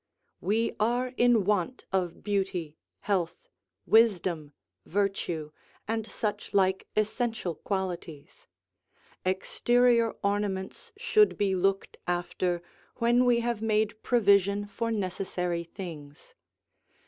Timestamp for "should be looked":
10.97-11.99